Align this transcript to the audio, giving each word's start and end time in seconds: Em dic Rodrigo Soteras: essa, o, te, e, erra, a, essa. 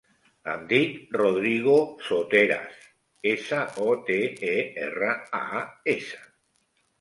Em 0.51 0.61
dic 0.69 0.93
Rodrigo 1.21 1.75
Soteras: 2.07 2.79
essa, 3.33 3.61
o, 3.85 3.91
te, 4.09 4.17
e, 4.49 4.57
erra, 4.87 5.13
a, 5.43 5.61
essa. 5.97 6.25